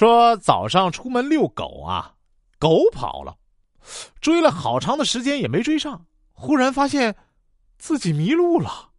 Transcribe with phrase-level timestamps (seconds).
[0.00, 2.14] 说早上出门遛狗啊，
[2.58, 3.36] 狗跑了，
[4.18, 7.14] 追了好长的时间也没追上，忽然发现
[7.76, 8.92] 自己迷路了。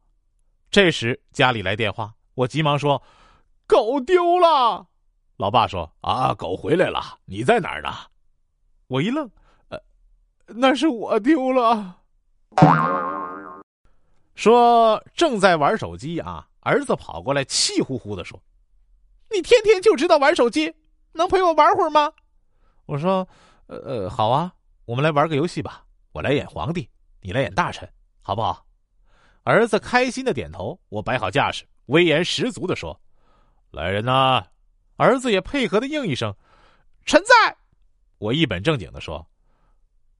[0.69, 3.01] 这时家里来电话，我急忙说
[3.65, 4.85] ：“狗丢了。”
[5.37, 7.89] 老爸说：“啊，狗回来了，你在哪儿呢？”
[8.85, 9.27] 我一愣，
[9.69, 9.81] 呃，
[10.45, 11.97] 那是我丢了。
[14.35, 18.39] 说正在玩手机啊，儿子跑过来气呼呼的说
[19.33, 20.71] ：“你天天就知道玩手机，
[21.13, 22.11] 能陪我玩会儿吗？”
[22.85, 23.27] 我说
[23.67, 24.53] ：“呃呃，好啊，
[24.85, 25.85] 我们来玩个游戏吧。
[26.11, 26.89] 我来演皇帝，
[27.21, 27.89] 你来演大臣，
[28.21, 28.65] 好不好？”
[29.43, 30.79] 儿子开心的点头。
[30.89, 32.99] 我摆好架势，威严十足的说
[33.71, 34.45] ：“来人呐！”
[34.97, 36.35] 儿子也配合的应一声
[37.05, 37.57] ：“臣在。”
[38.19, 39.25] 我一本正经的说：“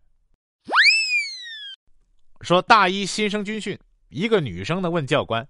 [2.43, 3.79] 说大一新生军训，
[4.09, 5.47] 一个女生呢问教官：“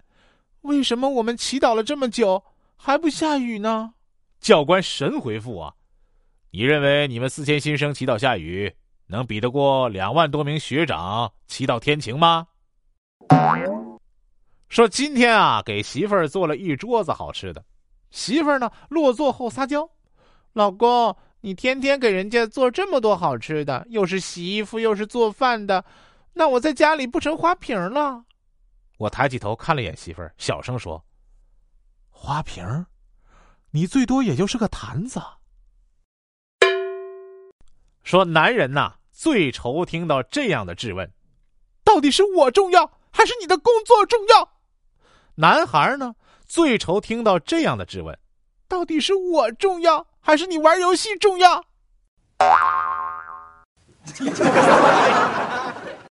[0.62, 2.42] 为什么我们祈祷了这么久
[2.82, 3.92] 还不下雨呢？”
[4.40, 5.74] 教官神回复啊
[6.50, 8.74] ：“你认为你们四千新生祈祷下雨，
[9.06, 12.46] 能比得过两万多名学长祈祷天晴吗？”
[14.70, 17.62] 说今天啊，给媳妇儿做了一桌子好吃的，
[18.10, 19.88] 媳妇儿呢落座后撒娇
[20.54, 25.84] ：“老公，你天天给人家做这么多好吃的，又是洗衣服又是做饭的。”
[26.32, 28.24] 那我在家里不成花瓶了？
[28.96, 31.02] 我抬起头看了眼媳妇儿，小声说
[32.22, 32.84] ：“花瓶，
[33.70, 35.22] 你最多也就是个坛子。”
[38.04, 41.10] 说男人呐，最愁听到这样的质问：
[41.82, 44.50] 到底是我重要，还是你的工作重要？
[45.36, 46.14] 男孩呢，
[46.46, 48.18] 最愁听到这样的质问：
[48.68, 51.64] 到底是我重要，还是你玩游戏重要？